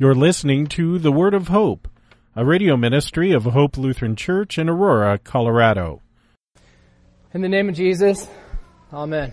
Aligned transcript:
You're 0.00 0.14
listening 0.14 0.68
to 0.68 1.00
The 1.00 1.10
Word 1.10 1.34
of 1.34 1.48
Hope, 1.48 1.88
a 2.36 2.44
radio 2.44 2.76
ministry 2.76 3.32
of 3.32 3.42
Hope 3.42 3.76
Lutheran 3.76 4.14
Church 4.14 4.56
in 4.56 4.68
Aurora, 4.68 5.18
Colorado. 5.18 6.02
In 7.34 7.40
the 7.40 7.48
name 7.48 7.68
of 7.68 7.74
Jesus, 7.74 8.28
Amen. 8.92 9.32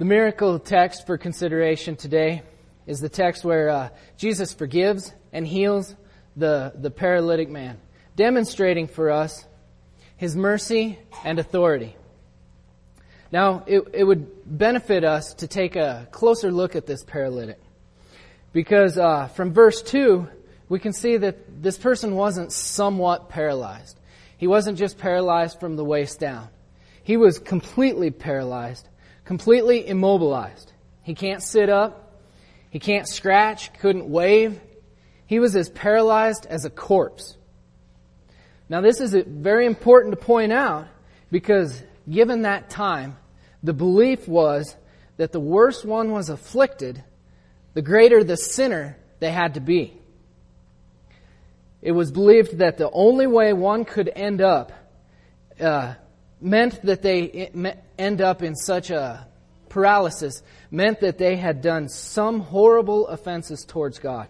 The 0.00 0.04
miracle 0.04 0.58
text 0.58 1.06
for 1.06 1.16
consideration 1.16 1.94
today 1.94 2.42
is 2.88 2.98
the 2.98 3.08
text 3.08 3.44
where 3.44 3.68
uh, 3.68 3.88
Jesus 4.16 4.52
forgives 4.52 5.14
and 5.32 5.46
heals 5.46 5.94
the, 6.34 6.72
the 6.74 6.90
paralytic 6.90 7.48
man, 7.48 7.78
demonstrating 8.16 8.88
for 8.88 9.12
us 9.12 9.46
his 10.16 10.34
mercy 10.34 10.98
and 11.22 11.38
authority. 11.38 11.94
Now, 13.30 13.62
it, 13.64 13.80
it 13.92 14.02
would 14.02 14.58
benefit 14.58 15.04
us 15.04 15.34
to 15.34 15.46
take 15.46 15.76
a 15.76 16.08
closer 16.10 16.50
look 16.50 16.74
at 16.74 16.86
this 16.86 17.04
paralytic. 17.04 17.60
Because 18.58 18.98
uh, 18.98 19.28
from 19.28 19.52
verse 19.52 19.82
2, 19.82 20.26
we 20.68 20.80
can 20.80 20.92
see 20.92 21.16
that 21.16 21.62
this 21.62 21.78
person 21.78 22.16
wasn't 22.16 22.50
somewhat 22.50 23.28
paralyzed. 23.28 23.96
He 24.36 24.48
wasn't 24.48 24.78
just 24.78 24.98
paralyzed 24.98 25.60
from 25.60 25.76
the 25.76 25.84
waist 25.84 26.18
down. 26.18 26.48
He 27.04 27.16
was 27.16 27.38
completely 27.38 28.10
paralyzed, 28.10 28.88
completely 29.24 29.86
immobilized. 29.86 30.72
He 31.04 31.14
can't 31.14 31.40
sit 31.40 31.68
up. 31.68 32.20
He 32.70 32.80
can't 32.80 33.06
scratch, 33.06 33.72
couldn't 33.74 34.10
wave. 34.10 34.60
He 35.26 35.38
was 35.38 35.54
as 35.54 35.70
paralyzed 35.70 36.44
as 36.44 36.64
a 36.64 36.70
corpse. 36.70 37.36
Now 38.68 38.80
this 38.80 39.00
is 39.00 39.14
very 39.24 39.66
important 39.66 40.18
to 40.18 40.20
point 40.20 40.52
out 40.52 40.88
because 41.30 41.80
given 42.10 42.42
that 42.42 42.70
time, 42.70 43.18
the 43.62 43.72
belief 43.72 44.26
was 44.26 44.74
that 45.16 45.30
the 45.30 45.38
worse 45.38 45.84
one 45.84 46.10
was 46.10 46.28
afflicted, 46.28 47.04
the 47.74 47.82
greater 47.82 48.24
the 48.24 48.36
sinner 48.36 48.96
they 49.20 49.30
had 49.30 49.54
to 49.54 49.60
be. 49.60 49.94
It 51.80 51.92
was 51.92 52.10
believed 52.10 52.58
that 52.58 52.76
the 52.76 52.90
only 52.90 53.26
way 53.26 53.52
one 53.52 53.84
could 53.84 54.10
end 54.14 54.40
up 54.40 54.72
uh, 55.60 55.94
meant 56.40 56.82
that 56.82 57.02
they 57.02 57.50
end 57.98 58.20
up 58.20 58.42
in 58.42 58.54
such 58.56 58.90
a 58.90 59.26
paralysis 59.68 60.42
meant 60.70 61.00
that 61.00 61.18
they 61.18 61.36
had 61.36 61.60
done 61.60 61.88
some 61.88 62.40
horrible 62.40 63.06
offenses 63.06 63.64
towards 63.66 63.98
God. 63.98 64.28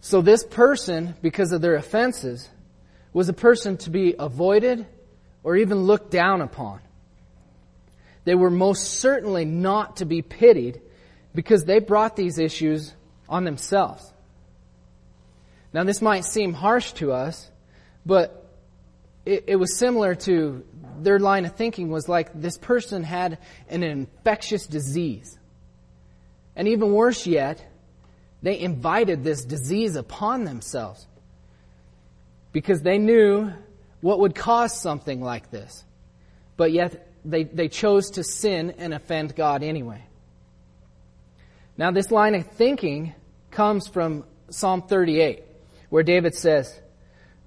So 0.00 0.20
this 0.20 0.44
person, 0.44 1.14
because 1.22 1.52
of 1.52 1.60
their 1.60 1.74
offenses, 1.74 2.48
was 3.12 3.28
a 3.28 3.32
person 3.32 3.76
to 3.78 3.90
be 3.90 4.14
avoided 4.18 4.86
or 5.42 5.56
even 5.56 5.78
looked 5.78 6.10
down 6.10 6.40
upon. 6.40 6.80
They 8.24 8.34
were 8.34 8.50
most 8.50 9.00
certainly 9.00 9.44
not 9.44 9.96
to 9.96 10.04
be 10.04 10.22
pitied 10.22 10.80
because 11.38 11.64
they 11.66 11.78
brought 11.78 12.16
these 12.16 12.36
issues 12.36 12.92
on 13.28 13.44
themselves. 13.44 14.12
Now, 15.72 15.84
this 15.84 16.02
might 16.02 16.24
seem 16.24 16.52
harsh 16.52 16.94
to 16.94 17.12
us, 17.12 17.48
but 18.04 18.44
it, 19.24 19.44
it, 19.46 19.54
was 19.54 19.78
similar 19.78 20.16
to 20.16 20.64
their 20.98 21.20
line 21.20 21.44
of 21.44 21.54
thinking 21.54 21.90
was 21.90 22.08
like 22.08 22.32
this 22.34 22.58
person 22.58 23.04
had 23.04 23.38
an 23.68 23.84
infectious 23.84 24.66
disease. 24.66 25.38
And 26.56 26.66
even 26.66 26.92
worse 26.92 27.24
yet, 27.24 27.64
they 28.42 28.58
invited 28.58 29.22
this 29.22 29.44
disease 29.44 29.94
upon 29.94 30.42
themselves 30.42 31.06
because 32.50 32.82
they 32.82 32.98
knew 32.98 33.52
what 34.00 34.18
would 34.18 34.34
cause 34.34 34.76
something 34.76 35.20
like 35.20 35.52
this. 35.52 35.84
But 36.56 36.72
yet 36.72 37.12
they, 37.24 37.44
they 37.44 37.68
chose 37.68 38.10
to 38.10 38.24
sin 38.24 38.74
and 38.76 38.92
offend 38.92 39.36
God 39.36 39.62
anyway. 39.62 40.02
Now, 41.78 41.92
this 41.92 42.10
line 42.10 42.34
of 42.34 42.44
thinking 42.44 43.14
comes 43.52 43.86
from 43.86 44.24
Psalm 44.50 44.82
38, 44.82 45.44
where 45.90 46.02
David 46.02 46.34
says, 46.34 46.76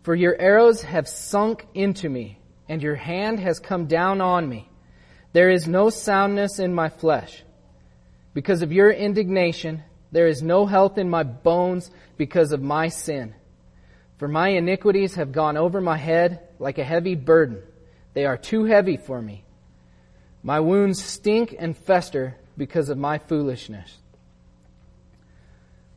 For 0.03 0.15
your 0.15 0.39
arrows 0.39 0.83
have 0.83 1.09
sunk 1.09 1.67
into 1.73 2.07
me, 2.07 2.39
and 2.69 2.81
your 2.81 2.95
hand 2.95 3.41
has 3.41 3.59
come 3.59 3.87
down 3.87 4.21
on 4.21 4.47
me. 4.47 4.69
There 5.33 5.49
is 5.49 5.67
no 5.67 5.89
soundness 5.89 6.59
in 6.59 6.73
my 6.73 6.87
flesh. 6.87 7.43
Because 8.33 8.61
of 8.61 8.71
your 8.71 8.89
indignation, 8.89 9.83
there 10.13 10.27
is 10.27 10.41
no 10.41 10.65
health 10.65 10.97
in 10.97 11.09
my 11.09 11.23
bones 11.23 11.91
because 12.15 12.53
of 12.53 12.61
my 12.61 12.87
sin. 12.87 13.35
For 14.17 14.29
my 14.29 14.49
iniquities 14.49 15.15
have 15.15 15.33
gone 15.33 15.57
over 15.57 15.81
my 15.81 15.97
head 15.97 16.47
like 16.57 16.77
a 16.77 16.85
heavy 16.85 17.15
burden. 17.15 17.61
They 18.13 18.25
are 18.25 18.37
too 18.37 18.63
heavy 18.63 18.95
for 18.95 19.21
me. 19.21 19.43
My 20.41 20.61
wounds 20.61 21.03
stink 21.03 21.53
and 21.59 21.75
fester 21.75 22.37
because 22.55 22.87
of 22.87 22.97
my 22.97 23.17
foolishness. 23.17 23.97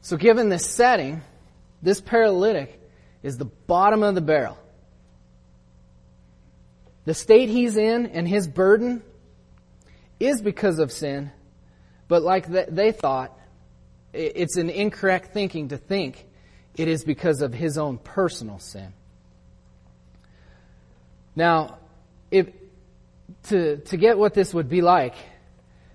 So, 0.04 0.18
given 0.18 0.50
this 0.50 0.66
setting, 0.66 1.22
this 1.80 1.98
paralytic 1.98 2.78
is 3.22 3.38
the 3.38 3.46
bottom 3.46 4.02
of 4.02 4.14
the 4.14 4.20
barrel. 4.20 4.58
The 7.06 7.14
state 7.14 7.48
he's 7.48 7.78
in 7.78 8.08
and 8.08 8.28
his 8.28 8.46
burden 8.46 9.02
is 10.20 10.42
because 10.42 10.78
of 10.78 10.92
sin, 10.92 11.32
but 12.06 12.22
like 12.22 12.46
they 12.48 12.92
thought, 12.92 13.32
it's 14.12 14.58
an 14.58 14.68
incorrect 14.68 15.32
thinking 15.32 15.68
to 15.68 15.78
think 15.78 16.26
it 16.76 16.86
is 16.86 17.02
because 17.02 17.40
of 17.40 17.54
his 17.54 17.78
own 17.78 17.96
personal 17.96 18.58
sin. 18.58 18.92
Now, 21.34 21.78
if, 22.30 22.48
to, 23.44 23.78
to 23.78 23.96
get 23.96 24.18
what 24.18 24.34
this 24.34 24.52
would 24.52 24.68
be 24.68 24.82
like, 24.82 25.14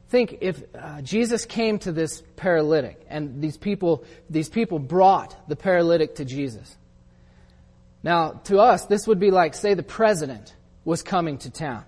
Think 0.09 0.39
if 0.41 0.63
uh, 0.75 1.01
Jesus 1.03 1.45
came 1.45 1.77
to 1.79 1.91
this 1.91 2.23
paralytic 2.35 3.05
and 3.09 3.41
these 3.41 3.57
people, 3.57 4.03
these 4.27 4.49
people 4.49 4.79
brought 4.79 5.47
the 5.47 5.55
paralytic 5.55 6.15
to 6.15 6.25
Jesus. 6.25 6.75
Now, 8.01 8.41
to 8.45 8.59
us, 8.59 8.87
this 8.87 9.05
would 9.05 9.19
be 9.19 9.29
like, 9.29 9.53
say, 9.53 9.75
the 9.75 9.83
president 9.83 10.55
was 10.83 11.03
coming 11.03 11.37
to 11.39 11.51
town. 11.51 11.83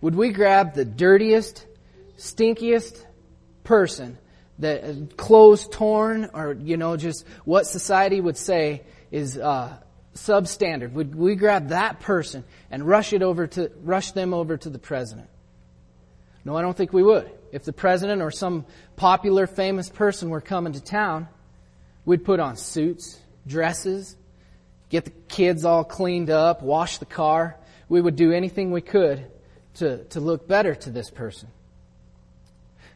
Would 0.00 0.16
we 0.16 0.30
grab 0.30 0.74
the 0.74 0.84
dirtiest, 0.84 1.64
stinkiest 2.18 3.04
person, 3.62 4.18
the 4.58 4.90
uh, 4.90 4.94
clothes 5.16 5.68
torn, 5.68 6.30
or, 6.34 6.54
you 6.54 6.76
know, 6.76 6.96
just 6.96 7.24
what 7.44 7.68
society 7.68 8.20
would 8.20 8.36
say 8.36 8.82
is, 9.12 9.38
uh, 9.38 9.76
substandard? 10.14 10.92
Would 10.92 11.14
we 11.14 11.36
grab 11.36 11.68
that 11.68 12.00
person 12.00 12.42
and 12.68 12.82
rush 12.84 13.12
it 13.12 13.22
over 13.22 13.46
to, 13.46 13.70
rush 13.82 14.10
them 14.10 14.34
over 14.34 14.56
to 14.56 14.70
the 14.70 14.78
president? 14.78 15.28
No, 16.46 16.56
I 16.56 16.62
don't 16.62 16.76
think 16.76 16.92
we 16.92 17.02
would. 17.02 17.28
If 17.50 17.64
the 17.64 17.72
president 17.72 18.22
or 18.22 18.30
some 18.30 18.66
popular, 18.94 19.48
famous 19.48 19.88
person 19.88 20.30
were 20.30 20.40
coming 20.40 20.74
to 20.74 20.80
town, 20.80 21.26
we'd 22.04 22.24
put 22.24 22.38
on 22.38 22.56
suits, 22.56 23.18
dresses, 23.48 24.14
get 24.88 25.06
the 25.06 25.10
kids 25.10 25.64
all 25.64 25.82
cleaned 25.82 26.30
up, 26.30 26.62
wash 26.62 26.98
the 26.98 27.04
car. 27.04 27.56
We 27.88 28.00
would 28.00 28.14
do 28.14 28.30
anything 28.30 28.70
we 28.70 28.80
could 28.80 29.26
to, 29.74 30.04
to 30.04 30.20
look 30.20 30.46
better 30.46 30.76
to 30.76 30.90
this 30.90 31.10
person. 31.10 31.48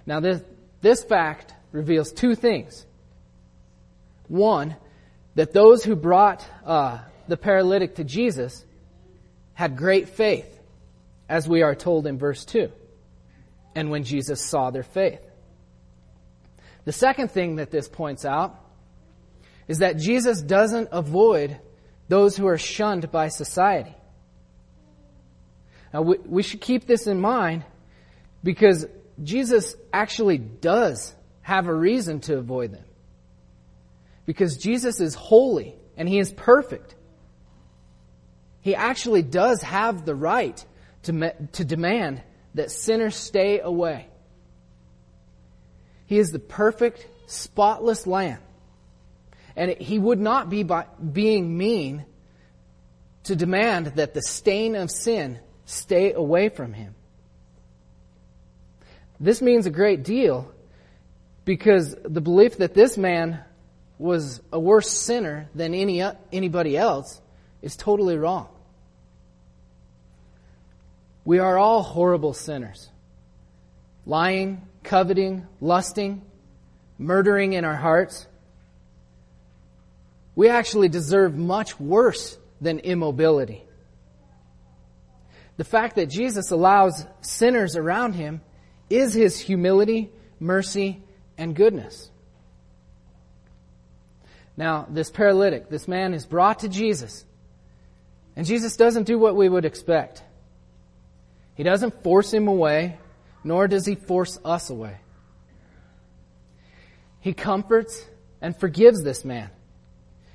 Now, 0.07 0.21
this, 0.21 0.41
this 0.81 1.03
fact 1.03 1.53
reveals 1.73 2.13
two 2.13 2.37
things. 2.37 2.87
One, 4.29 4.77
that 5.35 5.53
those 5.53 5.83
who 5.83 5.97
brought 5.97 6.47
uh, 6.65 7.01
the 7.27 7.37
paralytic 7.37 7.97
to 7.97 8.05
Jesus 8.05 8.65
had 9.55 9.77
great 9.77 10.09
faith, 10.09 10.61
as 11.29 11.49
we 11.49 11.63
are 11.63 11.75
told 11.75 12.07
in 12.07 12.17
verse 12.17 12.45
2 12.45 12.71
and 13.75 13.91
when 13.91 14.05
Jesus 14.05 14.45
saw 14.45 14.71
their 14.71 14.83
faith. 14.83 15.21
The 16.85 16.93
second 16.93 17.31
thing 17.31 17.57
that 17.57 17.71
this 17.71 17.89
points 17.89 18.25
out 18.25 18.59
is 19.69 19.79
that 19.79 19.99
Jesus 19.99 20.43
doesn't 20.43 20.89
avoid 20.93 21.59
those 22.09 22.37
who 22.37 22.47
are 22.47 22.59
shunned 22.59 23.11
by 23.13 23.29
society. 23.29 23.95
Now, 25.93 26.03
we, 26.03 26.19
we 26.19 26.43
should 26.43 26.61
keep 26.61 26.87
this 26.87 27.07
in 27.07 27.21
mind 27.21 27.65
because 28.43 28.87
Jesus 29.23 29.77
actually 29.93 30.39
does 30.39 31.15
have 31.43 31.67
a 31.67 31.75
reason 31.75 32.21
to 32.21 32.39
avoid 32.39 32.73
them. 32.73 32.85
Because 34.27 34.57
Jesus 34.57 35.01
is 35.01 35.15
holy 35.15 35.77
and 35.97 36.09
he 36.09 36.19
is 36.19 36.33
perfect. 36.33 36.95
He 38.61 38.75
actually 38.75 39.23
does 39.23 39.63
have 39.63 40.05
the 40.05 40.15
right 40.15 40.65
to, 41.05 41.33
to 41.53 41.65
demand 41.65 42.23
that 42.55 42.71
sinners 42.71 43.17
stay 43.17 43.61
away. 43.61 44.07
He 46.07 46.19
is 46.19 46.31
the 46.31 46.39
perfect, 46.39 47.07
spotless 47.27 48.07
Lamb. 48.07 48.41
And 49.57 49.71
he 49.73 49.99
would 49.99 50.19
not 50.19 50.51
be 50.51 50.63
by 50.63 50.87
being 51.13 51.57
mean 51.57 52.05
to 53.25 53.37
demand 53.37 53.87
that 53.97 54.15
the 54.15 54.23
stain 54.23 54.75
of 54.75 54.91
sin 54.91 55.39
stay 55.67 56.13
away 56.13 56.49
from 56.49 56.73
him. 56.73 56.95
This 59.21 59.43
means 59.43 59.67
a 59.67 59.71
great 59.71 60.03
deal 60.03 60.51
because 61.45 61.95
the 62.03 62.21
belief 62.21 62.59
that 62.59 62.75
this 62.75 62.97
man 62.97 63.41
was 63.99 64.41
a 64.53 64.59
worse 64.59 64.91
sinner 64.91 65.49
than 65.55 65.75
any, 65.75 66.03
anybody 66.33 66.77
else 66.77 67.21
is 67.61 67.77
totally 67.77 68.17
wrong. 68.17 68.49
We 71.25 71.39
are 71.39 71.59
all 71.59 71.83
horrible 71.83 72.33
sinners. 72.33 72.89
Lying, 74.07 74.63
coveting, 74.83 75.47
lusting, 75.61 76.23
murdering 76.99 77.53
in 77.53 77.65
our 77.65 77.77
hearts, 77.77 78.27
we 80.35 80.49
actually 80.49 80.89
deserve 80.89 81.37
much 81.37 81.79
worse 81.79 82.39
than 82.61 82.79
immobility. 82.79 83.65
The 85.57 85.65
fact 85.65 85.97
that 85.97 86.07
Jesus 86.07 86.51
allows 86.51 87.07
sinners 87.21 87.77
around 87.77 88.15
him 88.15 88.41
is 88.89 89.13
his 89.13 89.39
humility, 89.39 90.11
mercy, 90.39 91.03
and 91.37 91.55
goodness. 91.55 92.11
Now, 94.57 94.87
this 94.91 95.11
paralytic, 95.11 95.69
this 95.69 95.87
man 95.87 96.15
is 96.15 96.27
brought 96.27 96.61
to 96.61 96.69
Jesus, 96.69 97.25
and 98.37 98.47
Jesus 98.47 98.77
doesn't 98.77 99.05
do 99.05 99.19
what 99.19 99.37
we 99.37 99.49
would 99.49 99.65
expect. 99.65 100.23
He 101.55 101.63
doesn't 101.63 102.03
force 102.03 102.33
him 102.33 102.49
away, 102.49 102.99
nor 103.45 103.69
does 103.69 103.87
he 103.87 103.95
force 103.95 104.39
us 104.45 104.71
away. 104.71 104.97
He 107.21 107.35
comforts 107.35 108.05
and 108.41 108.57
forgives 108.57 109.03
this 109.03 109.25
man. 109.25 109.51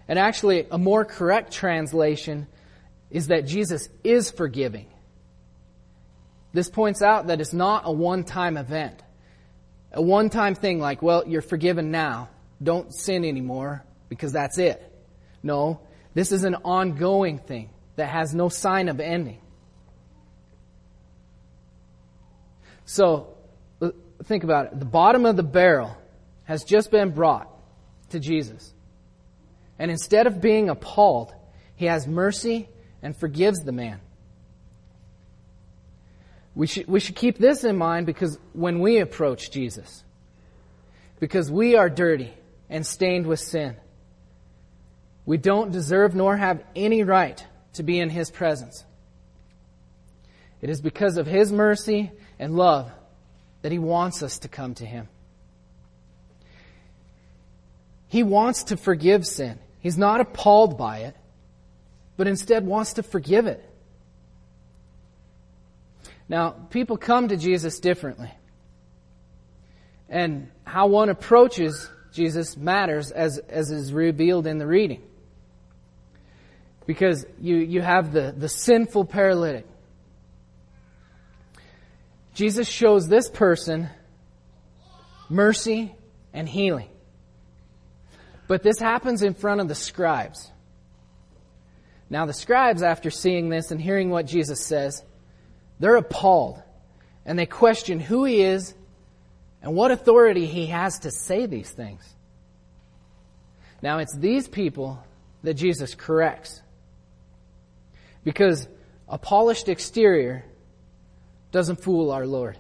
And 0.08 0.20
actually, 0.20 0.68
a 0.70 0.78
more 0.78 1.04
correct 1.04 1.52
translation 1.52 2.48
is 3.10 3.28
that 3.28 3.48
Jesus 3.48 3.90
is 4.04 4.30
forgiving. 4.30 4.88
This 6.54 6.70
points 6.70 7.02
out 7.02 7.28
that 7.28 7.42
it's 7.42 7.54
not 7.54 7.84
a 7.86 7.92
one-time 7.92 8.56
event. 8.58 9.02
A 9.92 10.02
one-time 10.02 10.56
thing 10.56 10.80
like, 10.80 11.02
well, 11.02 11.28
you're 11.28 11.42
forgiven 11.42 11.90
now. 11.90 12.30
Don't 12.62 12.94
sin 12.94 13.26
anymore 13.26 13.84
because 14.10 14.32
that's 14.32 14.58
it. 14.58 14.82
No, 15.42 15.82
this 16.14 16.32
is 16.32 16.44
an 16.44 16.56
ongoing 16.56 17.40
thing 17.40 17.70
that 17.96 18.10
has 18.10 18.34
no 18.34 18.50
sign 18.50 18.90
of 18.90 19.00
ending. 19.00 19.42
So, 22.86 23.36
think 24.24 24.44
about 24.44 24.68
it. 24.68 24.80
The 24.80 24.86
bottom 24.86 25.26
of 25.26 25.36
the 25.36 25.44
barrel 25.44 25.98
has 26.46 26.64
just 26.64 26.92
been 26.92 27.12
brought 27.12 27.50
to 28.10 28.20
Jesus. 28.20 28.74
And 29.78 29.92
instead 29.92 30.28
of 30.28 30.42
being 30.42 30.70
appalled, 30.70 31.34
he 31.76 31.86
has 31.86 32.08
mercy 32.08 32.70
and 33.02 33.16
forgives 33.16 33.60
the 33.60 33.72
man. 33.72 34.00
We 36.54 36.68
should, 36.68 36.88
we 36.88 37.02
should 37.02 37.16
keep 37.16 37.38
this 37.38 37.66
in 37.66 37.76
mind 37.76 38.06
because 38.06 38.40
when 38.54 38.80
we 38.80 39.00
approach 39.00 39.52
Jesus, 39.52 40.04
because 41.20 41.52
we 41.52 41.76
are 41.76 41.90
dirty 41.90 42.34
and 42.70 42.86
stained 42.86 43.28
with 43.28 43.42
sin, 43.42 43.76
we 45.26 45.38
don't 45.38 45.72
deserve 45.72 46.16
nor 46.16 46.38
have 46.38 46.64
any 46.76 47.04
right 47.04 47.46
to 47.74 47.84
be 47.84 48.00
in 48.00 48.10
His 48.10 48.32
presence. 48.32 48.86
It 50.66 50.72
is 50.72 50.82
because 50.82 51.18
of 51.18 51.28
His 51.28 51.52
mercy 51.52 52.10
and 52.40 52.56
love 52.56 52.90
that 53.62 53.72
He 53.72 53.78
wants 53.78 54.24
us 54.24 54.40
to 54.40 54.48
come 54.48 54.74
to 54.74 54.84
Him. 54.84 55.08
He 58.08 58.24
wants 58.24 58.64
to 58.64 58.76
forgive 58.76 59.28
sin. 59.28 59.60
He's 59.80 59.96
not 59.96 60.22
appalled 60.22 60.76
by 60.76 61.02
it, 61.02 61.16
but 62.18 62.26
instead 62.26 62.66
wants 62.66 62.94
to 62.94 63.04
forgive 63.04 63.46
it. 63.46 63.64
Now, 66.28 66.50
people 66.50 66.98
come 66.98 67.28
to 67.28 67.38
Jesus 67.38 67.80
differently. 67.80 68.32
And 70.10 70.50
how 70.64 70.88
one 70.88 71.10
approaches 71.10 71.88
Jesus 72.12 72.58
matters 72.58 73.12
as, 73.12 73.38
as 73.38 73.70
is 73.70 73.94
revealed 73.94 74.48
in 74.48 74.58
the 74.58 74.66
reading. 74.66 75.04
Because 76.88 77.24
you, 77.40 77.58
you 77.58 77.84
have 77.84 78.14
the, 78.14 78.34
the 78.36 78.50
sinful 78.50 79.06
paralytic. 79.06 79.68
Jesus 82.36 82.68
shows 82.68 83.08
this 83.08 83.30
person 83.30 83.90
mercy 85.30 85.96
and 86.34 86.48
healing. 86.48 86.90
But 88.48 88.62
this 88.62 88.78
happens 88.78 89.24
in 89.24 89.34
front 89.34 89.62
of 89.62 89.68
the 89.68 89.76
scribes. 89.76 90.52
Now, 92.10 92.26
the 92.28 92.34
scribes, 92.34 92.84
after 92.84 93.10
seeing 93.10 93.50
this 93.50 93.72
and 93.72 93.82
hearing 93.82 94.10
what 94.10 94.28
Jesus 94.28 94.64
says, 94.64 95.02
they're 95.80 95.96
appalled 95.96 96.62
and 97.26 97.40
they 97.40 97.48
question 97.48 98.00
who 98.00 98.26
he 98.26 98.42
is 98.42 98.76
and 99.64 99.74
what 99.74 99.92
authority 99.92 100.46
he 100.46 100.68
has 100.68 101.00
to 101.00 101.12
say 101.12 101.48
these 101.48 101.72
things. 101.72 102.04
Now, 103.82 104.00
it's 104.00 104.16
these 104.16 104.48
people 104.48 105.04
that 105.44 105.56
Jesus 105.56 105.96
corrects. 105.96 106.62
Because 108.24 108.68
a 109.08 109.18
polished 109.18 109.70
exterior 109.70 110.44
doesn't 111.56 111.82
fool 111.82 112.12
our 112.12 112.28
Lord. 112.28 112.58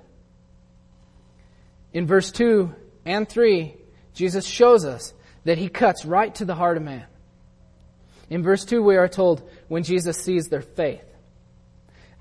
In 1.91 2.07
verse 2.07 2.31
2 2.31 2.73
and 3.03 3.27
3, 3.27 3.75
Jesus 4.13 4.45
shows 4.45 4.85
us 4.85 5.13
that 5.43 5.57
he 5.57 5.67
cuts 5.67 6.05
right 6.05 6.33
to 6.35 6.45
the 6.45 6.55
heart 6.55 6.77
of 6.77 6.83
man. 6.83 7.05
In 8.29 8.41
verse 8.41 8.63
2, 8.63 8.81
we 8.81 8.95
are 8.95 9.09
told 9.09 9.49
when 9.67 9.83
Jesus 9.83 10.15
sees 10.23 10.47
their 10.47 10.61
faith. 10.61 11.03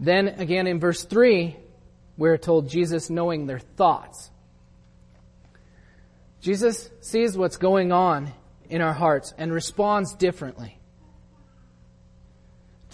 Then 0.01 0.27
again 0.27 0.67
in 0.67 0.81
verse 0.81 1.05
3, 1.05 1.57
we're 2.17 2.39
told 2.39 2.69
Jesus 2.69 3.09
knowing 3.09 3.47
their 3.47 3.61
thoughts. 3.61 4.33
Jesus 6.41 6.91
sees 7.03 7.39
what's 7.39 7.57
going 7.57 7.93
on 7.93 8.33
in 8.69 8.83
our 8.83 8.95
hearts 8.95 9.33
and 9.39 9.53
responds 9.53 10.13
differently. 10.17 10.77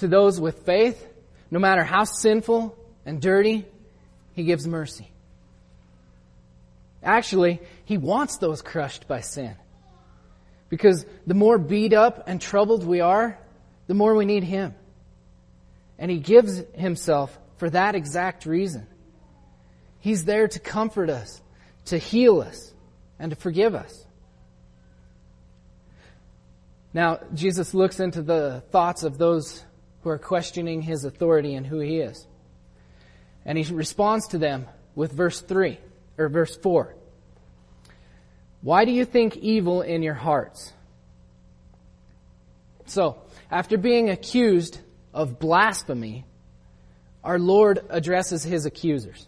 To 0.01 0.07
those 0.07 0.39
with 0.39 0.67
faith, 0.67 1.03
no 1.51 1.59
matter 1.59 1.83
how 1.83 2.05
sinful 2.05 2.77
and 3.07 3.21
dirty, 3.21 3.67
he 4.41 4.47
gives 4.47 4.67
mercy. 4.67 5.11
Actually, 7.03 7.61
he 7.85 7.99
wants 7.99 8.39
those 8.39 8.63
crushed 8.63 9.07
by 9.07 9.21
sin. 9.21 9.55
Because 10.71 11.05
the 11.27 11.35
more 11.35 11.59
beat 11.59 11.93
up 11.93 12.25
and 12.27 12.41
troubled 12.41 12.85
we 12.85 13.01
are, 13.01 13.39
the 13.87 13.93
more 13.93 14.15
we 14.15 14.25
need 14.25 14.43
him. 14.43 14.75
And 15.99 16.11
he 16.11 16.19
gives 16.19 16.63
himself 16.75 17.39
for 17.59 17.69
that 17.69 17.95
exact 17.95 18.47
reason. 18.47 18.87
He's 19.99 20.25
there 20.25 20.49
to 20.49 20.59
comfort 20.59 21.11
us, 21.11 21.43
to 21.87 21.99
heal 21.99 22.41
us, 22.41 22.73
and 23.19 23.31
to 23.31 23.37
forgive 23.37 23.75
us. 23.75 24.07
Now, 26.95 27.21
Jesus 27.35 27.75
looks 27.75 28.01
into 28.01 28.23
the 28.23 28.63
thoughts 28.71 29.03
of 29.03 29.19
those 29.19 29.63
who 30.03 30.09
are 30.09 30.19
questioning 30.19 30.81
his 30.81 31.05
authority 31.05 31.55
and 31.55 31.67
who 31.67 31.81
he 31.81 31.99
is. 31.99 32.27
And 33.45 33.57
he 33.57 33.73
responds 33.73 34.29
to 34.29 34.39
them 34.39 34.67
with 34.95 35.13
verse 35.13 35.41
3, 35.41 35.79
or 36.19 36.29
verse 36.29 36.57
4. 36.57 36.95
Why 38.63 38.85
do 38.85 38.93
you 38.93 39.05
think 39.05 39.37
evil 39.37 39.83
in 39.83 40.03
your 40.03 40.15
hearts? 40.15 40.73
So, 42.87 43.23
after 43.51 43.79
being 43.79 44.11
accused 44.11 44.79
of 45.15 45.39
blasphemy, 45.39 46.25
our 47.25 47.39
Lord 47.39 47.81
addresses 47.89 48.43
his 48.43 48.67
accusers. 48.67 49.27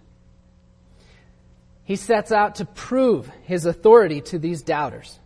He 1.85 1.97
sets 1.97 2.33
out 2.33 2.57
to 2.57 2.64
prove 2.64 3.31
his 3.45 3.66
authority 3.66 4.21
to 4.23 4.38
these 4.38 4.62
doubters. 4.62 5.19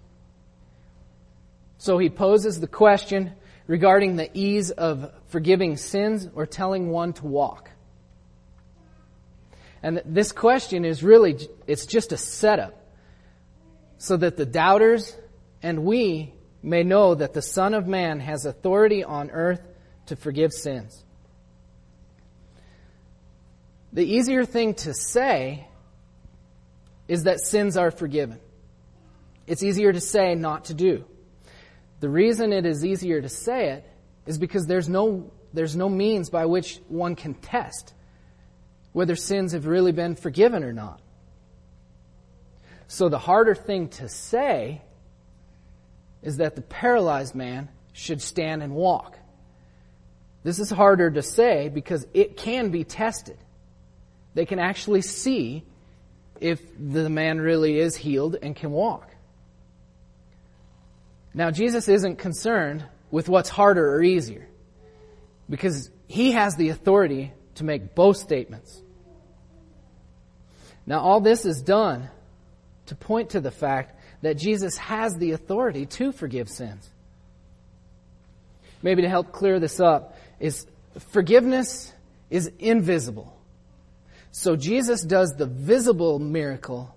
So 1.78 1.98
he 1.98 2.08
poses 2.08 2.60
the 2.60 2.66
question 2.66 3.32
regarding 3.66 4.16
the 4.16 4.30
ease 4.32 4.70
of 4.70 5.12
forgiving 5.28 5.76
sins 5.76 6.28
or 6.34 6.46
telling 6.46 6.88
one 6.88 7.12
to 7.14 7.26
walk. 7.26 7.70
And 9.86 10.02
this 10.04 10.32
question 10.32 10.84
is 10.84 11.04
really, 11.04 11.48
it's 11.68 11.86
just 11.86 12.10
a 12.10 12.16
setup 12.16 12.74
so 13.98 14.16
that 14.16 14.36
the 14.36 14.44
doubters 14.44 15.16
and 15.62 15.84
we 15.84 16.34
may 16.60 16.82
know 16.82 17.14
that 17.14 17.34
the 17.34 17.40
Son 17.40 17.72
of 17.72 17.86
Man 17.86 18.18
has 18.18 18.46
authority 18.46 19.04
on 19.04 19.30
earth 19.30 19.60
to 20.06 20.16
forgive 20.16 20.52
sins. 20.52 21.04
The 23.92 24.04
easier 24.04 24.44
thing 24.44 24.74
to 24.74 24.92
say 24.92 25.68
is 27.06 27.22
that 27.22 27.38
sins 27.38 27.76
are 27.76 27.92
forgiven. 27.92 28.40
It's 29.46 29.62
easier 29.62 29.92
to 29.92 30.00
say, 30.00 30.34
not 30.34 30.64
to 30.64 30.74
do. 30.74 31.04
The 32.00 32.08
reason 32.08 32.52
it 32.52 32.66
is 32.66 32.84
easier 32.84 33.20
to 33.20 33.28
say 33.28 33.68
it 33.70 33.88
is 34.26 34.36
because 34.36 34.66
there's 34.66 34.88
no, 34.88 35.30
there's 35.52 35.76
no 35.76 35.88
means 35.88 36.28
by 36.28 36.46
which 36.46 36.80
one 36.88 37.14
can 37.14 37.34
test 37.34 37.94
whether 38.96 39.14
sins 39.14 39.52
have 39.52 39.66
really 39.66 39.92
been 39.92 40.14
forgiven 40.14 40.64
or 40.64 40.72
not. 40.72 41.02
So 42.88 43.10
the 43.10 43.18
harder 43.18 43.54
thing 43.54 43.88
to 43.88 44.08
say 44.08 44.80
is 46.22 46.38
that 46.38 46.56
the 46.56 46.62
paralyzed 46.62 47.34
man 47.34 47.68
should 47.92 48.22
stand 48.22 48.62
and 48.62 48.74
walk. 48.74 49.18
This 50.44 50.58
is 50.58 50.70
harder 50.70 51.10
to 51.10 51.20
say 51.20 51.68
because 51.68 52.06
it 52.14 52.38
can 52.38 52.70
be 52.70 52.84
tested. 52.84 53.36
They 54.32 54.46
can 54.46 54.58
actually 54.58 55.02
see 55.02 55.62
if 56.40 56.62
the 56.78 57.10
man 57.10 57.38
really 57.38 57.78
is 57.78 57.96
healed 57.96 58.36
and 58.40 58.56
can 58.56 58.70
walk. 58.70 59.10
Now, 61.34 61.50
Jesus 61.50 61.86
isn't 61.86 62.16
concerned 62.16 62.82
with 63.10 63.28
what's 63.28 63.50
harder 63.50 63.94
or 63.94 64.02
easier 64.02 64.48
because 65.50 65.90
he 66.08 66.32
has 66.32 66.56
the 66.56 66.70
authority 66.70 67.34
to 67.56 67.64
make 67.64 67.94
both 67.94 68.16
statements. 68.16 68.84
Now, 70.86 71.00
all 71.00 71.20
this 71.20 71.44
is 71.44 71.62
done 71.62 72.08
to 72.86 72.94
point 72.94 73.30
to 73.30 73.40
the 73.40 73.50
fact 73.50 73.98
that 74.22 74.38
Jesus 74.38 74.76
has 74.78 75.14
the 75.16 75.32
authority 75.32 75.86
to 75.86 76.12
forgive 76.12 76.48
sins. 76.48 76.88
Maybe 78.82 79.02
to 79.02 79.08
help 79.08 79.32
clear 79.32 79.58
this 79.58 79.80
up 79.80 80.16
is 80.38 80.66
forgiveness 81.10 81.92
is 82.30 82.50
invisible. 82.58 83.36
So 84.30 84.54
Jesus 84.54 85.02
does 85.02 85.34
the 85.36 85.46
visible 85.46 86.18
miracle 86.18 86.94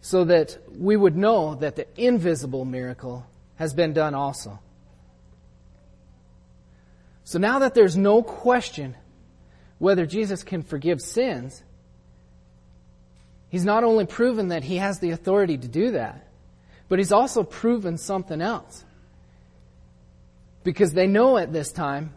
so 0.00 0.24
that 0.24 0.56
we 0.78 0.96
would 0.96 1.16
know 1.16 1.56
that 1.56 1.76
the 1.76 1.86
invisible 1.96 2.64
miracle 2.64 3.26
has 3.56 3.74
been 3.74 3.92
done 3.92 4.14
also. 4.14 4.58
So 7.24 7.38
now 7.38 7.58
that 7.58 7.74
there's 7.74 7.96
no 7.96 8.22
question 8.22 8.96
whether 9.78 10.06
Jesus 10.06 10.42
can 10.42 10.62
forgive 10.62 11.00
sins, 11.00 11.62
he's 13.48 13.64
not 13.64 13.84
only 13.84 14.06
proven 14.06 14.48
that 14.48 14.64
he 14.64 14.76
has 14.76 14.98
the 14.98 15.10
authority 15.10 15.56
to 15.56 15.68
do 15.68 15.92
that, 15.92 16.26
but 16.88 16.98
he's 16.98 17.12
also 17.12 17.42
proven 17.42 17.98
something 17.98 18.40
else. 18.40 18.84
Because 20.64 20.92
they 20.92 21.06
know 21.06 21.38
at 21.38 21.52
this 21.52 21.70
time 21.70 22.12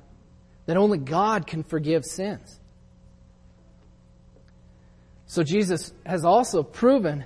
that 0.66 0.78
only 0.78 0.98
God 0.98 1.48
can 1.48 1.64
forgive 1.64 2.06
sins. 2.06 2.60
So 5.26 5.44
Jesus 5.44 5.94
has 6.06 6.26
also 6.26 6.64
proven 6.64 7.26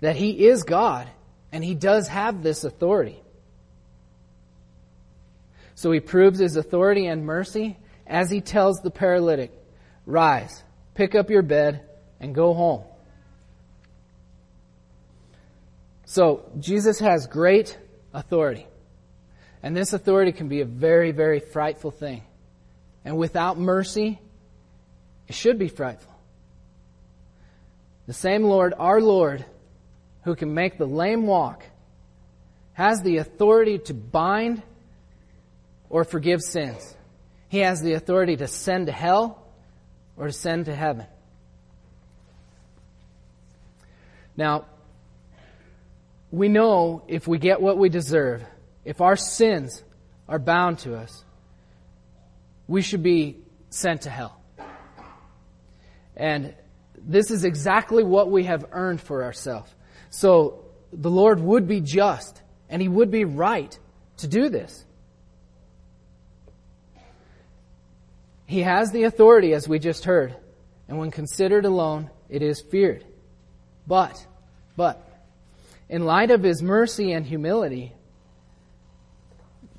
that 0.00 0.16
he 0.16 0.46
is 0.46 0.62
God 0.62 1.08
and 1.52 1.62
he 1.62 1.74
does 1.74 2.08
have 2.08 2.42
this 2.42 2.64
authority. 2.64 3.22
So 5.74 5.90
he 5.92 6.00
proves 6.00 6.38
his 6.38 6.56
authority 6.56 7.06
and 7.06 7.26
mercy 7.26 7.76
as 8.06 8.30
he 8.30 8.40
tells 8.40 8.80
the 8.80 8.90
paralytic, 8.90 9.52
Rise, 10.06 10.62
pick 10.94 11.14
up 11.14 11.30
your 11.30 11.42
bed, 11.42 11.82
and 12.20 12.34
go 12.34 12.54
home. 12.54 12.84
So 16.12 16.44
Jesus 16.60 16.98
has 16.98 17.26
great 17.26 17.78
authority. 18.12 18.66
And 19.62 19.74
this 19.74 19.94
authority 19.94 20.32
can 20.32 20.46
be 20.46 20.60
a 20.60 20.66
very, 20.66 21.10
very 21.10 21.40
frightful 21.40 21.90
thing. 21.90 22.22
And 23.02 23.16
without 23.16 23.58
mercy, 23.58 24.20
it 25.26 25.34
should 25.34 25.58
be 25.58 25.68
frightful. 25.68 26.12
The 28.06 28.12
same 28.12 28.42
Lord, 28.42 28.74
our 28.78 29.00
Lord, 29.00 29.42
who 30.24 30.34
can 30.34 30.52
make 30.52 30.76
the 30.76 30.84
lame 30.84 31.26
walk, 31.26 31.64
has 32.74 33.00
the 33.00 33.16
authority 33.16 33.78
to 33.78 33.94
bind 33.94 34.62
or 35.88 36.04
forgive 36.04 36.42
sins. 36.42 36.94
He 37.48 37.60
has 37.60 37.80
the 37.80 37.94
authority 37.94 38.36
to 38.36 38.48
send 38.48 38.88
to 38.88 38.92
hell 38.92 39.42
or 40.18 40.26
to 40.26 40.32
send 40.34 40.66
to 40.66 40.74
heaven. 40.74 41.06
Now, 44.36 44.66
we 46.32 46.48
know 46.48 47.04
if 47.06 47.28
we 47.28 47.38
get 47.38 47.60
what 47.60 47.76
we 47.76 47.90
deserve, 47.90 48.42
if 48.84 49.00
our 49.00 49.16
sins 49.16 49.84
are 50.26 50.38
bound 50.38 50.78
to 50.80 50.96
us, 50.96 51.24
we 52.66 52.80
should 52.80 53.02
be 53.02 53.36
sent 53.68 54.02
to 54.02 54.10
hell. 54.10 54.40
And 56.16 56.54
this 56.96 57.30
is 57.30 57.44
exactly 57.44 58.02
what 58.02 58.30
we 58.30 58.44
have 58.44 58.64
earned 58.72 59.00
for 59.00 59.22
ourselves. 59.22 59.72
So 60.08 60.64
the 60.92 61.10
Lord 61.10 61.38
would 61.40 61.68
be 61.68 61.80
just 61.80 62.40
and 62.70 62.80
he 62.80 62.88
would 62.88 63.10
be 63.10 63.24
right 63.24 63.78
to 64.18 64.26
do 64.26 64.48
this. 64.48 64.84
He 68.46 68.62
has 68.62 68.90
the 68.90 69.04
authority, 69.04 69.52
as 69.54 69.68
we 69.68 69.78
just 69.78 70.04
heard, 70.04 70.34
and 70.88 70.98
when 70.98 71.10
considered 71.10 71.64
alone, 71.64 72.10
it 72.28 72.42
is 72.42 72.60
feared. 72.60 73.04
But, 73.86 74.26
but, 74.76 75.11
in 75.92 76.06
light 76.06 76.30
of 76.30 76.42
his 76.42 76.62
mercy 76.62 77.12
and 77.12 77.26
humility, 77.26 77.92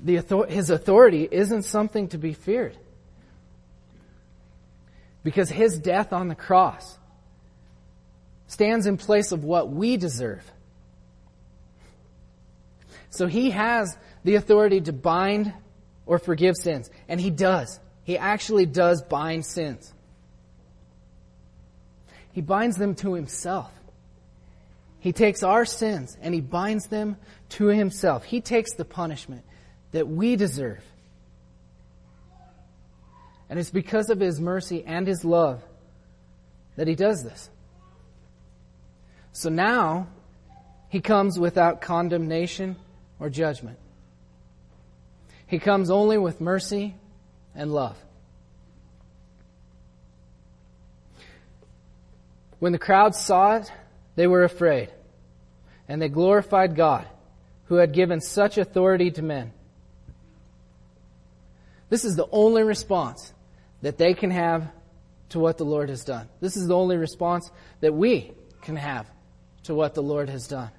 the 0.00 0.46
his 0.48 0.70
authority 0.70 1.28
isn't 1.28 1.64
something 1.64 2.06
to 2.08 2.18
be 2.18 2.32
feared. 2.32 2.76
Because 5.24 5.50
his 5.50 5.76
death 5.76 6.12
on 6.12 6.28
the 6.28 6.36
cross 6.36 6.98
stands 8.46 8.86
in 8.86 8.96
place 8.96 9.32
of 9.32 9.42
what 9.42 9.70
we 9.70 9.96
deserve. 9.96 10.48
So 13.10 13.26
he 13.26 13.50
has 13.50 13.96
the 14.22 14.36
authority 14.36 14.80
to 14.82 14.92
bind 14.92 15.52
or 16.06 16.20
forgive 16.20 16.54
sins, 16.54 16.90
and 17.08 17.20
he 17.20 17.30
does. 17.30 17.80
He 18.04 18.16
actually 18.16 18.66
does 18.66 19.02
bind 19.02 19.44
sins. 19.44 19.92
He 22.30 22.40
binds 22.40 22.76
them 22.76 22.94
to 22.96 23.14
himself. 23.14 23.72
He 25.04 25.12
takes 25.12 25.42
our 25.42 25.66
sins 25.66 26.16
and 26.22 26.32
he 26.32 26.40
binds 26.40 26.86
them 26.86 27.18
to 27.50 27.66
himself. 27.66 28.24
He 28.24 28.40
takes 28.40 28.72
the 28.72 28.86
punishment 28.86 29.42
that 29.92 30.08
we 30.08 30.34
deserve. 30.34 30.82
And 33.50 33.58
it's 33.58 33.68
because 33.68 34.08
of 34.08 34.18
his 34.18 34.40
mercy 34.40 34.82
and 34.82 35.06
his 35.06 35.22
love 35.22 35.62
that 36.76 36.88
he 36.88 36.94
does 36.94 37.22
this. 37.22 37.50
So 39.34 39.50
now 39.50 40.06
he 40.88 41.02
comes 41.02 41.38
without 41.38 41.82
condemnation 41.82 42.76
or 43.20 43.28
judgment. 43.28 43.78
He 45.46 45.58
comes 45.58 45.90
only 45.90 46.16
with 46.16 46.40
mercy 46.40 46.94
and 47.54 47.70
love. 47.70 48.02
When 52.58 52.72
the 52.72 52.78
crowd 52.78 53.14
saw 53.14 53.56
it, 53.56 53.70
they 54.16 54.26
were 54.26 54.44
afraid, 54.44 54.90
and 55.88 56.00
they 56.00 56.08
glorified 56.08 56.76
God, 56.76 57.06
who 57.66 57.76
had 57.76 57.92
given 57.92 58.20
such 58.20 58.58
authority 58.58 59.10
to 59.12 59.22
men. 59.22 59.52
This 61.88 62.04
is 62.04 62.16
the 62.16 62.28
only 62.30 62.62
response 62.62 63.32
that 63.82 63.98
they 63.98 64.14
can 64.14 64.30
have 64.30 64.68
to 65.30 65.38
what 65.38 65.58
the 65.58 65.64
Lord 65.64 65.88
has 65.90 66.04
done. 66.04 66.28
This 66.40 66.56
is 66.56 66.68
the 66.68 66.74
only 66.74 66.96
response 66.96 67.50
that 67.80 67.94
we 67.94 68.32
can 68.62 68.76
have 68.76 69.06
to 69.64 69.74
what 69.74 69.94
the 69.94 70.02
Lord 70.02 70.28
has 70.28 70.46
done. 70.46 70.70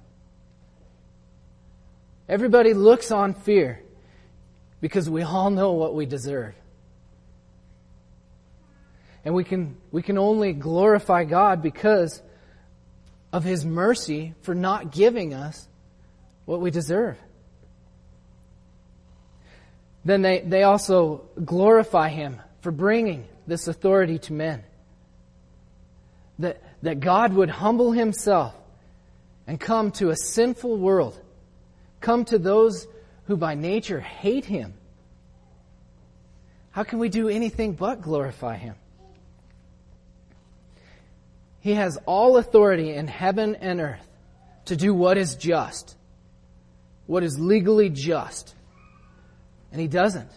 Everybody 2.28 2.74
looks 2.74 3.10
on 3.12 3.34
fear 3.34 3.80
because 4.80 5.08
we 5.08 5.22
all 5.22 5.50
know 5.50 5.72
what 5.72 5.94
we 5.94 6.06
deserve. 6.06 6.54
And 9.24 9.34
we 9.34 9.44
can, 9.44 9.76
we 9.90 10.02
can 10.02 10.18
only 10.18 10.52
glorify 10.52 11.24
God 11.24 11.62
because 11.62 12.22
of 13.32 13.44
His 13.44 13.64
mercy 13.64 14.34
for 14.42 14.54
not 14.54 14.92
giving 14.92 15.34
us 15.34 15.68
what 16.44 16.60
we 16.60 16.70
deserve. 16.70 17.18
Then 20.04 20.22
they, 20.22 20.40
they 20.40 20.62
also 20.62 21.28
glorify 21.44 22.08
Him 22.08 22.40
for 22.60 22.70
bringing 22.70 23.26
this 23.46 23.68
authority 23.68 24.18
to 24.20 24.32
men. 24.32 24.62
That, 26.38 26.62
that 26.82 27.00
God 27.00 27.32
would 27.32 27.50
humble 27.50 27.92
Himself 27.92 28.54
and 29.46 29.58
come 29.58 29.90
to 29.92 30.10
a 30.10 30.16
sinful 30.16 30.76
world, 30.78 31.20
come 32.00 32.24
to 32.26 32.38
those 32.38 32.86
who 33.24 33.36
by 33.36 33.54
nature 33.54 34.00
hate 34.00 34.44
Him. 34.44 34.74
How 36.70 36.84
can 36.84 36.98
we 36.98 37.08
do 37.08 37.28
anything 37.28 37.72
but 37.72 38.02
glorify 38.02 38.56
Him? 38.56 38.76
He 41.66 41.74
has 41.74 41.98
all 42.06 42.36
authority 42.36 42.94
in 42.94 43.08
heaven 43.08 43.56
and 43.56 43.80
earth 43.80 44.08
to 44.66 44.76
do 44.76 44.94
what 44.94 45.18
is 45.18 45.34
just, 45.34 45.96
what 47.08 47.24
is 47.24 47.40
legally 47.40 47.90
just. 47.90 48.54
And 49.72 49.80
He 49.80 49.88
doesn't. 49.88 50.30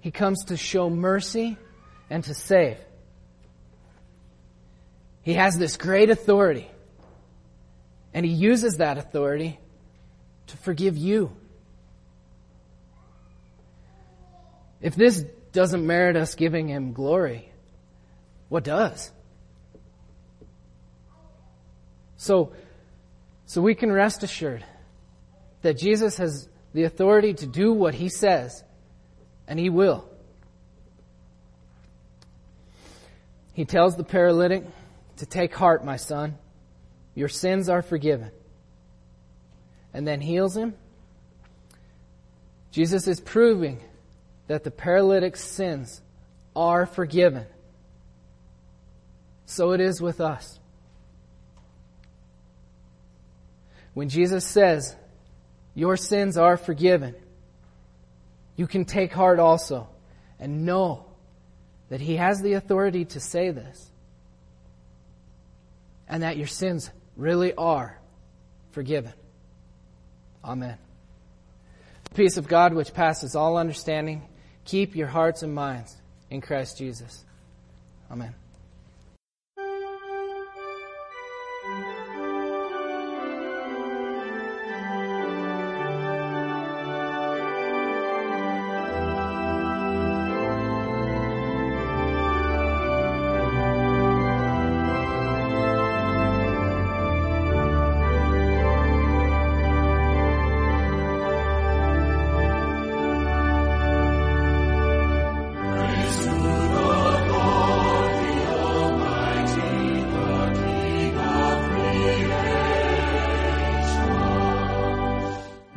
He 0.00 0.10
comes 0.10 0.46
to 0.46 0.56
show 0.56 0.90
mercy 0.90 1.56
and 2.10 2.24
to 2.24 2.34
save. 2.34 2.76
He 5.22 5.34
has 5.34 5.56
this 5.56 5.76
great 5.76 6.10
authority. 6.10 6.68
And 8.12 8.26
He 8.26 8.32
uses 8.32 8.78
that 8.78 8.98
authority 8.98 9.60
to 10.48 10.56
forgive 10.56 10.96
you. 10.96 11.30
If 14.80 14.96
this 14.96 15.24
doesn't 15.52 15.86
merit 15.86 16.16
us 16.16 16.34
giving 16.34 16.66
Him 16.66 16.92
glory, 16.92 17.48
what 18.48 18.64
does? 18.64 19.12
So, 22.16 22.52
so 23.46 23.60
we 23.60 23.74
can 23.74 23.92
rest 23.92 24.22
assured 24.22 24.64
that 25.62 25.78
Jesus 25.78 26.16
has 26.18 26.48
the 26.72 26.84
authority 26.84 27.34
to 27.34 27.46
do 27.46 27.72
what 27.72 27.94
he 27.94 28.08
says, 28.08 28.62
and 29.46 29.58
he 29.58 29.70
will. 29.70 30.08
He 33.52 33.64
tells 33.64 33.96
the 33.96 34.04
paralytic 34.04 34.64
to 35.16 35.26
take 35.26 35.54
heart, 35.54 35.84
my 35.84 35.96
son. 35.96 36.38
Your 37.14 37.28
sins 37.28 37.68
are 37.68 37.82
forgiven. 37.82 38.30
And 39.92 40.06
then 40.06 40.20
heals 40.20 40.56
him. 40.56 40.74
Jesus 42.70 43.08
is 43.08 43.20
proving 43.20 43.80
that 44.46 44.62
the 44.62 44.70
paralytic's 44.70 45.42
sins 45.42 46.00
are 46.54 46.86
forgiven 46.86 47.46
so 49.48 49.72
it 49.72 49.80
is 49.80 50.00
with 50.00 50.20
us. 50.20 50.58
when 53.98 54.08
Jesus 54.08 54.44
says, 54.46 54.94
Your 55.74 55.96
sins 55.96 56.36
are 56.36 56.56
forgiven, 56.56 57.16
you 58.54 58.68
can 58.68 58.84
take 58.84 59.12
heart 59.12 59.40
also 59.40 59.88
and 60.38 60.64
know 60.64 61.04
that 61.88 62.00
He 62.00 62.14
has 62.14 62.40
the 62.40 62.52
authority 62.52 63.06
to 63.06 63.18
say 63.18 63.50
this 63.50 63.90
and 66.06 66.22
that 66.22 66.36
your 66.36 66.46
sins 66.46 66.92
really 67.16 67.54
are 67.54 67.98
forgiven. 68.70 69.14
Amen. 70.44 70.78
The 72.04 72.14
peace 72.14 72.36
of 72.36 72.46
God, 72.46 72.74
which 72.74 72.94
passes 72.94 73.34
all 73.34 73.56
understanding, 73.56 74.22
keep 74.64 74.94
your 74.94 75.08
hearts 75.08 75.42
and 75.42 75.52
minds 75.52 75.96
in 76.30 76.40
Christ 76.40 76.78
Jesus. 76.78 77.24
Amen. 78.12 78.32